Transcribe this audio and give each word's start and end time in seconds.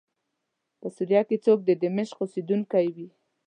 په 0.79 0.87
سوریه 0.95 1.21
کې 1.29 1.37
څوک 1.45 1.59
د 1.63 1.69
دمشق 1.83 2.17
اوسېدونکی 2.21 2.87
وي. 2.95 3.07